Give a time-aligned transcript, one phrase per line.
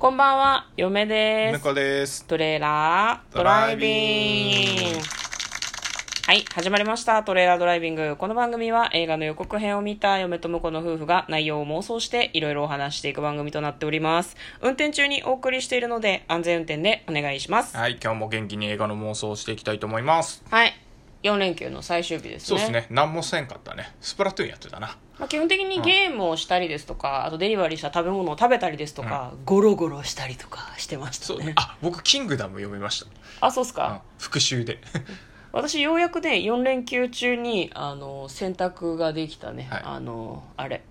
[0.00, 1.74] こんばんは、嫁です。
[1.74, 2.24] です。
[2.24, 4.98] トレーラードライビング。
[6.26, 7.22] はい、始まりました。
[7.22, 8.16] トレーラードライビング。
[8.16, 14.38] この番組は映画の予告編を見た嫁と婿の夫婦が内容を妄想していろいろお話していく番組となっております。
[14.62, 17.76] 運転中にお送りしているので安全運転でお願いします。
[17.76, 20.42] はい、今日も元気に映画の妄想をしていきたいと思います。
[20.50, 20.72] はい、
[21.22, 22.46] 4連休の最終日ですね。
[22.46, 23.94] そうですね、何もせんかったね。
[24.00, 24.96] スプラトゥーンやってたな。
[25.18, 31.52] まあ、基本的にゲームをしたりですとか、あとデリバリーした食べ物を食べたりですとか、ゴロゴロしたりとかしてましたね。
[31.56, 33.46] あ、僕、キングダム読みました。
[33.46, 33.88] あ、そうっすか。
[33.88, 34.80] うん、復習で。
[35.52, 40.82] 私ようやくね4連休中にあの洗濯ができたね、はいあのあれ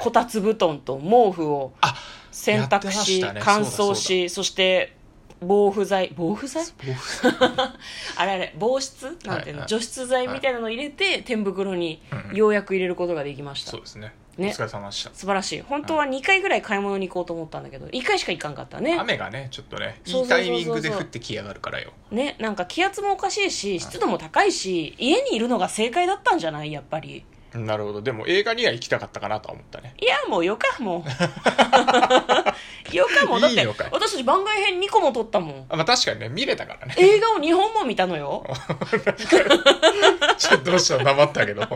[0.00, 1.94] こたつ布団と毛布をあ、
[2.30, 4.97] 洗濯し、ね乾燥しそして
[5.40, 6.12] 防腐剤。
[6.16, 6.64] 防腐剤？
[8.16, 9.16] あれあれ防湿？
[9.24, 12.36] なんていうの、はいはい除湿剤みたいなのを入れて、天袋にうんうん。
[12.36, 14.12] ようやく入れることができました、そうですね。
[14.36, 14.48] ね。
[14.48, 15.10] お疲れ様でした。
[15.12, 15.60] 素晴らしい。
[15.62, 18.96] 本当は2回ぐらい買い物に行こうと思ったんだけど1回しか行かんかったね。
[18.98, 21.92] 雨がね、ちょっとね、いいタイミングで降ってきやがるからよ。
[22.10, 26.72] ねなんか気圧もおかしいし湿度も高いし家にいるのが正解だったんじゃない？
[26.72, 27.24] やっぱり。
[27.54, 28.02] なるほど。
[28.02, 29.94] でも映画には行きたかったかなとは思ったね。
[30.00, 31.02] いやもうよかもう
[32.96, 36.94] よかもうだっていいのかい私たち番外編2個も撮ったもんあまあ確かにね、見れたからね。
[36.98, 38.44] 映画を2本も見たのよ
[40.38, 41.62] ちょっとどうしよう、なまったけど。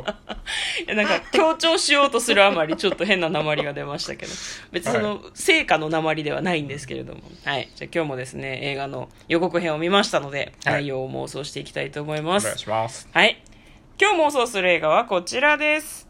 [0.87, 4.33] いやなんか強調しようとするあまりちょっと変な鉛が出ましたけど
[4.73, 13.09] 別にその成果の鉛ではないんですけれどもはいじゃあ今日もですね映画の予告編を見ましたので、はい内容を妄想していきたいと思いおます願いします。
[13.13, 13.43] はい。
[14.01, 16.09] 今日妄想する映画はこちらです。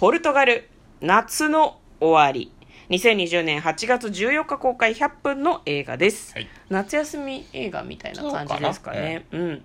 [0.00, 0.68] ポルトガル、
[1.00, 2.50] 夏の終わり。
[2.90, 6.34] 2020年8月14日公開100分の映画です。
[6.34, 6.48] はい。
[6.68, 9.26] 夏休み映画みたいな感じですかそうかね。
[9.32, 9.62] うん。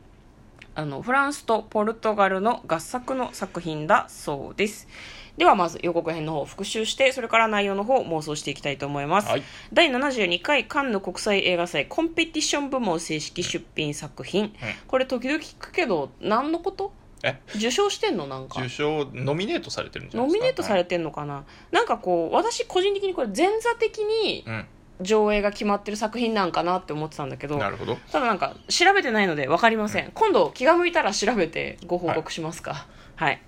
[0.75, 4.87] あの、フランスとポルトガルの合作の作品だそうです。
[5.35, 9.27] ではまず予告編の方を復習して、それから内容の方を妄想していきたいと思います。
[9.29, 9.43] はい
[9.73, 14.53] 第72回カンヌ国際映画祭コンペティション部門正式出品作品。
[14.87, 16.91] これ時々聞くけど、何のこと？
[17.23, 17.39] え？
[17.55, 18.27] 受賞してんの？
[18.27, 18.59] なんか。
[18.59, 18.69] 受。
[18.69, 20.45] 賞、ノミネートされてるんじゃなノいですか？
[20.45, 24.65] ミネートされてんのかな、なんかこう、私個人的にこれ前座的にうん。
[24.99, 27.97] 上映が決まってる作品なんかなって思ってたんだけど、なるほど。
[28.11, 32.87] ただなんか調べてないので分かりません、今度気が向いたら調べてご報告しますか。
[33.15, 33.39] はい、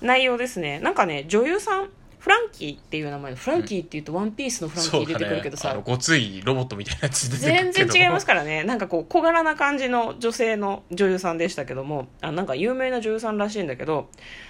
[0.00, 0.80] 内容ですね。
[0.80, 1.90] なんかね女優さん
[2.24, 7.92] フランキーっていう名前のフランキーっていうとワンピースのフランキー出てくるけどさ、あのごついロボットみたいなやつ出てくる全けど。
[7.92, 8.64] 然違いますからね。
[8.64, 12.08] なんかこう小柄な感じの女性の女優さんでしたけども。
[12.22, 14.08] あなんか有名な女優さんらしいんだけど。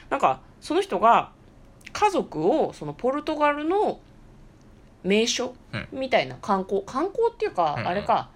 [0.09, 1.33] なんかその人が
[1.93, 3.99] 家族をそのポルトガルの
[5.03, 5.57] 名所
[5.91, 7.89] みたいな観光観光っていうか、うんうん。
[7.89, 8.31] あれか。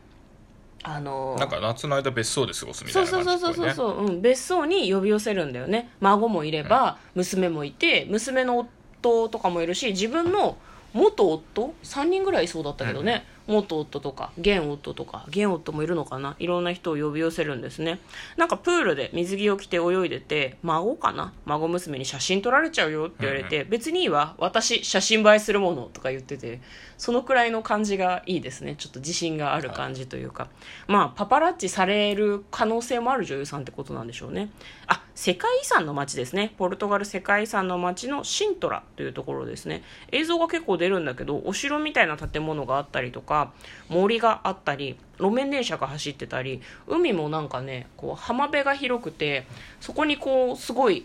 [0.82, 5.90] あのなんか夏の間別荘で過ごすみたそいうなそうそう感じっぽいうねそそう、うん、別荘に呼び寄せるんだよね。
[6.00, 10.56] 孫もいれば、娘もいて娘の夫とかもいるし自分の
[10.94, 16.34] 元夫3人ぐらいいそうだったけどね、元夫とか現夫とか現夫もいるのかな。
[16.38, 18.00] いろんな人を呼び寄せるんですね。
[18.38, 21.34] なんかプールで水着を着て泳いでて孫かな？
[21.44, 26.62] 孫娘に写真撮られちゃうよって言われて、別にいいわ私写真映えするものとか言ってて
[26.96, 28.74] そのくらいの感じがいいですね。
[28.78, 30.48] ちょっと自信がある感じというか、
[30.86, 34.50] まあパパラッチされる可能性もある女優さんってことなんでしょうね。
[34.86, 36.54] あ世界遺産の街ですね。
[36.58, 39.82] ポルトガル世界遺産の街のシントラというところですね。
[40.12, 43.52] 映像が結構出るんだけどお城みたいな建物があったりとか
[43.88, 49.44] 森があったり路面電車が走ってたり海もなんかねこう浜辺が広くて
[49.80, 51.04] そこにこうすごい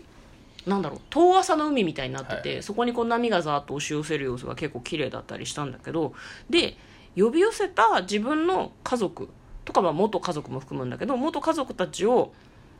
[0.64, 6.14] なんだろう遠浅の海みたいになってて、はそこにこう波がざーっと押し寄せる様子が結構綺麗だったりしたんだけど
[6.48, 6.76] で
[7.16, 9.28] 呼び寄せた自分の家族
[9.64, 12.32] とかは元家族も含むんだけど元家族たちを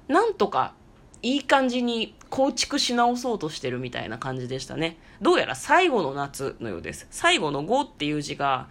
[0.06, 0.74] なんとか
[1.24, 4.98] いい感じに構築し直そうとしてるみたいな感じでしたね。
[5.22, 7.06] どうやら最後の夏のようです。
[7.10, 8.68] 最後の5っていう字が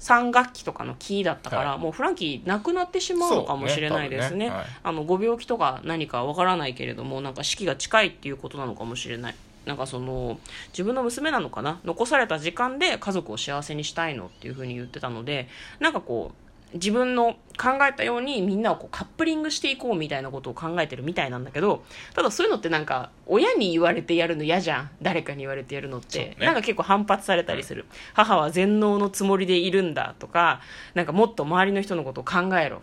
[0.00, 1.78] 3学期とかの期だったから、はい。
[1.78, 4.38] もうフランキー亡くなってしまうのかもしれないですね。
[4.38, 4.50] ねね。
[4.50, 4.66] はい。
[4.82, 9.34] あのご病気とか何かわからないけれどもなんか死期が近いっていうことなのかもしれない。
[9.66, 10.40] なんかその
[10.72, 11.80] 自分の娘なのかな？
[11.84, 15.48] 残された時間で家族を幸せにしたいのっていうふうに言ってたので
[15.80, 21.82] なんかこう自分の考えたようにみんなをこうカップリングしていこうみたいなことを考えてるみたいなんだけど
[22.14, 24.90] ただそういうのってなんか親に言われてやるの嫌じゃん。
[25.02, 26.46] 誰かに言われてやるのって、ね。
[26.46, 30.60] なんか結構反発されたりする、母は全能のつもりでいるんだとか
[30.94, 32.82] なんかもっと周りの人のことを考えろ。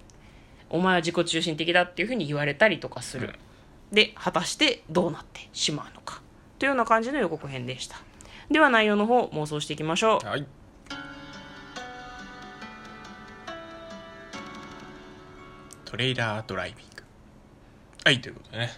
[0.70, 3.34] お前は自己中心的だっていうふうに言われたりとかする、
[3.92, 6.22] で果たしてどうなってしまうのか。
[6.60, 7.98] というような感じの予告編でした。
[8.52, 10.28] では内容の方妄想していきましょう。
[10.28, 10.46] はい
[15.98, 17.04] レーラードライビング。
[18.06, 18.72] はいということでね。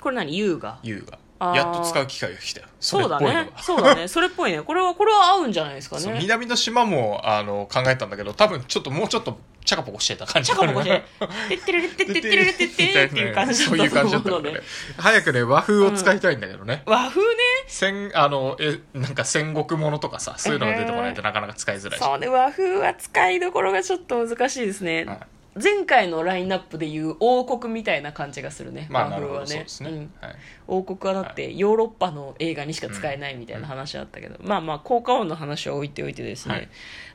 [0.00, 0.36] これ何？
[0.36, 1.18] 優が優が
[1.54, 2.66] やっと使う機会が来たよ。
[2.80, 3.50] そうだね。
[3.60, 4.08] そうだね。
[4.08, 4.62] それっぽいね。
[4.62, 10.52] これはこれは合うんじゃないですかそうね南の島もあの考えたんだけど多分ちょっともうちょっとチャカポコしてた感じ。
[10.52, 11.02] チャカポコして
[11.48, 14.50] 「てってれれってってってれれってって」っていう感じそういう感じだったので。
[14.50, 14.62] ので
[14.96, 17.26] 早くね和風を使いたいんだけどね、和風ね？
[17.66, 25.18] 戦あのえなんか戦国ものとかさそういうのが出てこないとなかなか使いづらいし、そうね和風は使いどころがちょっと難しいですね、はい
[25.62, 29.64] 前回のラインナップでいう王国みたいな感じがするね、まあなるほ和風はね。
[29.64, 30.12] どそうん。
[30.20, 30.34] はい。
[30.68, 36.68] 王国はだってヨーロッパの映画にしか使えないみたいな話あったけど、まあまあ効果音の話は置いておいてですね、はい。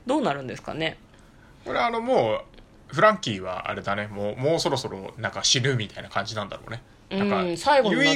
[0.06, 0.98] どうなるんですかね？
[1.64, 2.40] これあのも
[2.90, 4.08] うフランキーはあれだね。
[4.08, 6.82] もうもうそろそろなんか死ぬみたいな感じなんだろうね。
[7.10, 7.56] なんか遺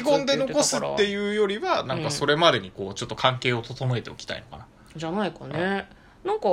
[0.02, 4.66] 言で残すっていうよりはなんかそれまでにこうちょっと関係を整えておきたいのかな。
[4.96, 5.86] じゃないかね。
[6.24, 6.48] なんか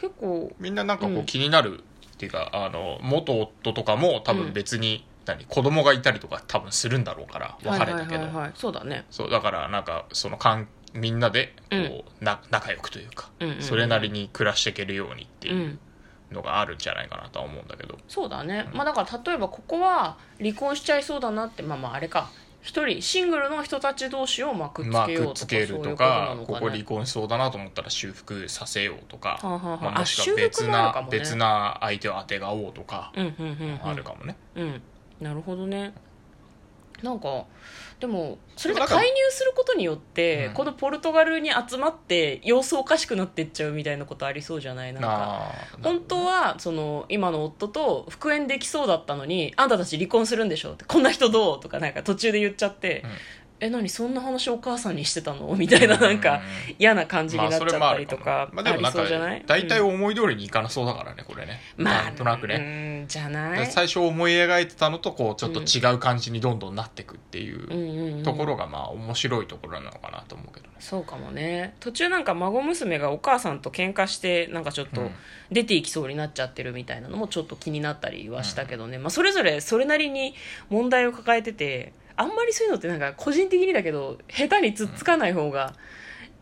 [0.00, 0.52] 結構。
[0.58, 1.82] みんななんかこうんう気になる
[2.18, 8.18] っていうか、あの元夫とかも多分別に、何子供がいたりとか多分するんだろうから別れたけど、はいはい。
[8.18, 9.04] はいはいそうだね。
[9.10, 15.78] そうだからなんかそのかんみんなでこう、な仲良くというか、うんうんうんそれなりに暮らしていけるようにっていううん。
[16.32, 22.28] のがあるんじゃないかなとは思うんだけど、そうだね、まあだから例えばここは離婚しちゃいそうだなってまあまああれか
[22.60, 26.58] 一人シングルの人たち同士をまあくっつまあけようとつけるそういうことなとかのかね。
[26.58, 29.84] ここ離婚しそうだなと思ったら修復させようとか、はあはあはあ。
[29.84, 31.08] まあもしくはあ別な、もね。
[31.10, 34.36] 別な相手を当てがおうとか、うんうんうんあるかもね。
[34.56, 34.82] うん、うん、
[35.20, 35.94] なるほどね
[37.02, 37.44] なんか
[38.00, 40.54] でもそれで介入することによって、うん。
[40.54, 44.92] このポルトガルに集まって様子おかしくなってっちゃうみたいなことありそうじゃない？
[44.92, 45.52] なんか
[45.82, 51.60] 本当はその今の夫と復縁できそうだったのにあんたたち離婚するんでしょってこんな人どう？
[51.60, 53.10] とかなんか途中で言っちゃって、うん
[53.60, 55.54] え何そんな話お母さんにしてたの？
[55.56, 56.40] みたいななんか
[56.78, 59.44] 嫌な感じになっちゃったりとかありまあでもなんかそうじゃない？
[59.46, 59.94] 大体うん。
[59.94, 61.60] 思い通りにいかなそうだからねこれね。
[61.76, 63.00] まあなんとなくね。
[63.02, 63.66] うんじゃない？
[63.66, 68.22] 最初思い描いてたのとこうちょっと違う感じにどんどんなってくっていうんううんうん。
[68.22, 70.74] ところがまあ面白いところなのかなと思うけどね。
[70.78, 71.74] そうかもね。
[71.80, 75.10] 途中なんか孫娘がお母さんと喧嘩してなんかちょっとうん。
[75.50, 80.34] 出ていきそうになっちゃってるみたいなのもちょっと気になったりはしたけどね、まあ、それぞれそれなりに
[80.68, 85.74] 問題を抱えててあんまりそういうのってなんか個人的にだけど下手につっつかない方が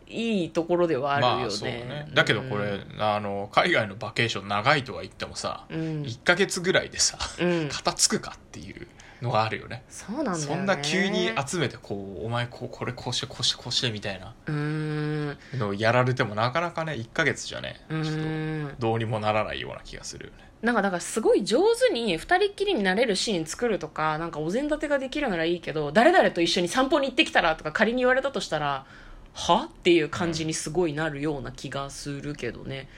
[0.07, 2.07] いいところではあるよね,、まあそうね。
[2.13, 7.69] だけどこれあの海外のバケーション長いとは言ってもさうん、うん1ヶ月ぐらいでさうん。
[7.69, 8.87] 片付くかっていう
[9.21, 9.83] のがあるよね。
[9.89, 10.39] そうなんね。
[10.39, 14.33] そんな急に集めてこうお前こうこれこうしてこうしてこうしてみたいな。
[14.47, 28.85] のをやられてもなかなかね1ヶ月じゃねうちょっとどうにもならないような気がするよねなんかだからすごい上手に2人っきりになれるシーン作るとかなんかお膳立てができるならいいけど誰々と一緒に散歩に行ってきたらとか仮に言われたとしたら
[29.33, 29.65] は？
[29.65, 32.89] っていう感じにすごいなるような気がするけどね。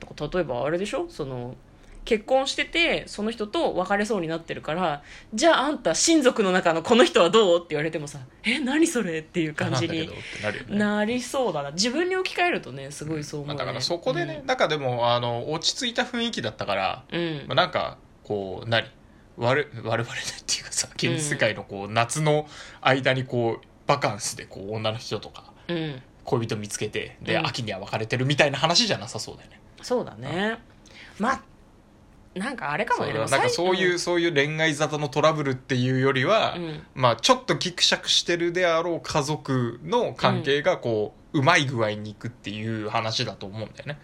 [0.00, 1.06] だか例えばあれでしょ？
[1.10, 1.54] その
[2.04, 5.02] 結婚しててその人と別れそうになってるから
[5.32, 9.20] じゃああんた親族の中のこの人はどうって言われてもさえ何それ？
[9.20, 10.10] っていう感じに
[10.68, 11.70] なりそうだな。
[11.70, 13.54] 自分に置き換えるとねすごいそう思う、ね。
[13.54, 17.44] まあ、だからそこでね、なんかでもあの落ち着いた雰囲気だったから、うん。
[17.46, 18.86] まあ、なんかこう何？
[19.36, 20.04] 我我々でっ
[20.46, 22.46] ていうかさ現実世界のこう、夏の
[22.80, 26.02] 間にこうバカンスでこう女の人とかうん。
[26.24, 27.46] 恋人見つけてで、うん。
[27.46, 29.60] 秋には別れてるみたいな話じゃなさそうだよね。
[29.82, 30.58] そうだね。
[31.18, 31.42] まあ
[32.34, 33.12] なんかあれかもね。
[33.12, 36.82] なんか最そういう、そういう恋愛沙汰のトラブルっていうよりは、うん。
[36.94, 43.98] まあちょっとギクシャクしてるであろう家族の関係がこう、うまい具合にいくっていう話だと思うんだよね。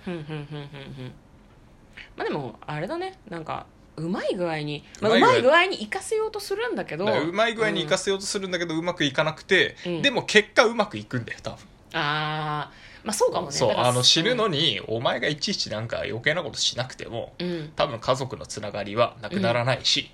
[2.17, 3.19] まあでもあれだね。
[3.29, 10.02] なんかうまい具合に、まあ、ううまい具合に生かせようとするんだけどうまい具合に生かせ、せようとするんだけど、うまくいかなくて、うん。
[10.02, 11.59] でも結果うまくいくんだよ多分。
[11.95, 13.53] ああまあそうかもね。
[13.53, 17.50] そうあの知るのに、お前がいちいちなんか余計なことしなくてもうん。
[17.50, 20.11] うん多分家族のつながりはなくならないし、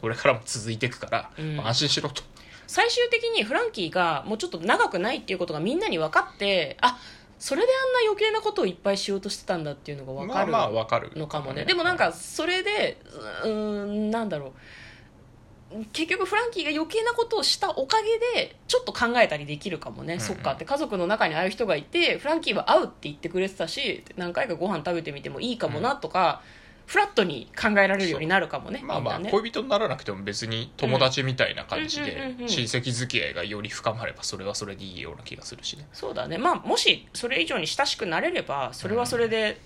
[0.00, 1.56] これからも続いていくから、うん。
[1.58, 2.24] まあ安心しろと。
[2.66, 6.98] 最終的にフランキーがもうちょっと長くないっていうことがみんなに分かってあ
[7.38, 11.12] それであんな余計なことをいっぱいしようとしてたんだっていうのが分かるまあまあわかる。
[11.14, 12.98] のかもねでもなんかそれで
[13.44, 14.52] うーんなんだろう
[15.92, 20.26] 結局フランキーが余計なことをしたおかげでちょっと考えたりできるかもね、うんうん。
[20.26, 20.64] そっかって。
[20.64, 26.42] 家族の中にああいう人がいてフランキーは会うって言ってくれてたし何回かご飯食べてみてもいいかもなとか、
[26.86, 32.48] フラットに考えられるようになるかもねまあまあ、恋人にならなくても別に友達みたいな感じでうんうんうんうん。
[32.48, 35.86] 親戚付き合いがより深まればそれはそれでいいような気がするしね。
[35.92, 36.38] そうだね。
[36.38, 39.58] まあもしそれ以上に親しくなれればそれはそれで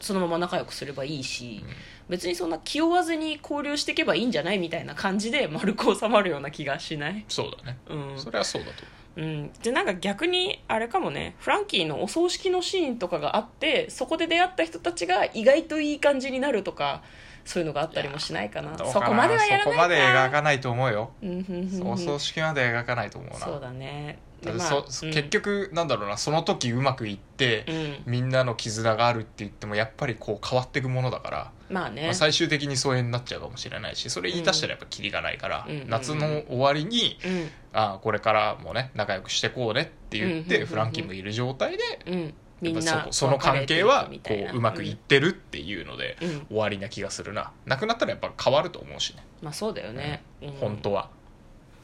[0.00, 1.64] そのまま仲良くすればいいし、
[2.08, 7.24] 別にそんな気負わずに交流していけばいいんじゃないみたいな感じで丸く収まるような気がしない。
[7.28, 8.18] そうだね、うん。
[8.18, 8.72] それはそうだと
[9.16, 9.22] う。
[9.22, 17.02] ん、でなんか逆にあれかもねフランキーのお葬式のシーンとかがあってそこで出会った人たちが意外といい感じになるとか
[17.44, 18.76] そういうのがあったりもしないかな。
[18.78, 19.64] そこまではやらないか。
[19.64, 21.10] そこまで描かないと思うよ。
[21.22, 23.38] うんお葬式まで描かないと思うな。
[23.38, 24.18] そうだね。
[24.29, 24.84] でだってまあうん。
[24.90, 28.12] そ結局なんだろうなその時うまくいって、うん。
[28.12, 35.88] みんなの絆があるって言ってもやっぱりこう変わっていくものだから、まあね、まあ、最終的に疎遠になっちゃうかもしれないしそれ言い出したらやっぱキリがないから、うん。
[35.88, 37.50] 夏の終わりに、うん。
[37.72, 42.34] ああこれからもね仲良くしてこうねって言って、うんフランキーもいる状態で
[42.82, 46.46] そこその関係はこううまくいってるっていうので、うん。
[46.48, 47.52] 終わりな気がするな。
[47.66, 50.50] なくなったらやっぱ変わると思うしね、まあそうだよね、うん。
[50.52, 51.08] 本当は、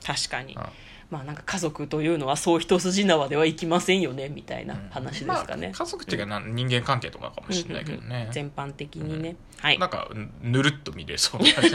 [0.04, 0.62] 確かに、うん
[1.10, 9.78] まあなんか家族というのはそう一筋縄ではいきませんよねみたいな話ですかね、まあ、家族っていうかな、人間関係とかかもしれないけどね、全般的にね、はい。
[9.78, 10.10] なんか
[10.42, 11.70] ぬるっと見れそうな感じ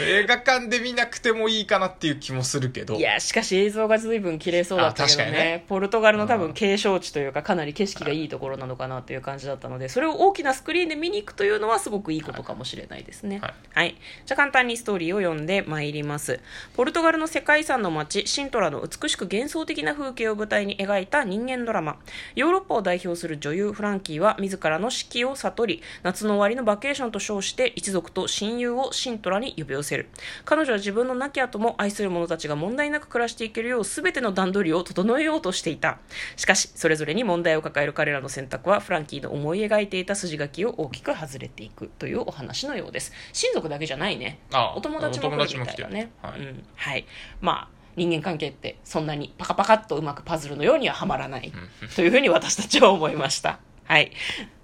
[0.00, 2.94] 映画館で見なくてもいいかなっていう気もするけど。
[2.94, 5.30] いやしかし映像が随分綺麗そうだったけどね。
[5.30, 5.64] ね。
[5.68, 6.52] ポルトガルの多分うん。
[6.54, 13.38] 景勝地というかかなり景色がいいところなのかなという感じだったのでそれを大きなスクリーンで見に行くというのはすごくいいことかもしれないですね。
[13.38, 13.54] はい。
[13.74, 16.40] はい、じゃあ簡単にストーリーを読んでまいります。
[16.74, 21.98] ポルトガルの世界遺産の街シントラの美しく幻想的な風景を舞台に描いた人間ドラマ。
[22.34, 30.08] ヨーロッパを代表する女優フランキーは自らの死期を悟り夏の終わりのバケーションと称して一族と親友をシントラに呼び寄せる。
[30.44, 35.98] 彼女は自分の亡き後も愛する者たちが問題なく暮らしていけるよう全ての段取りを整えようとしていた。
[36.36, 43.12] しかしそれぞれに問題を抱える彼らの選択はフランキーの思い描いていた筋書きを大きく外れていくというお話のようです。
[43.32, 44.40] 親族だけじゃないね。
[44.52, 46.64] あお友達も来るみたいだねお友達も来てるはいうん。
[46.74, 47.06] はい。
[47.40, 51.52] まあ人間関係ってそんなにパカパカっとうまくパズルのようにははまらない
[51.94, 54.10] というふうに私たちは思いましたはい。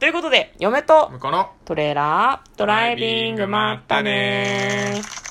[0.01, 5.22] ということで嫁とこのトレーラードライビングまったね